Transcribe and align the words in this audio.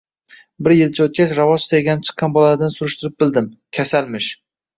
Bir 0.67 0.73
yilcha 0.77 1.03
oʼtgach, 1.07 1.33
ravoch 1.39 1.65
tergani 1.73 2.07
chiqqan 2.09 2.33
bolalardan 2.39 2.75
surishtirib 2.77 3.17
bildim: 3.25 3.53
kasalmish! 3.81 4.33